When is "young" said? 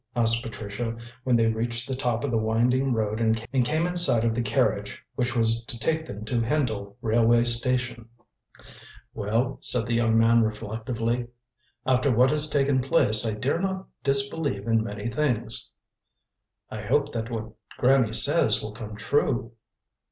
9.93-10.17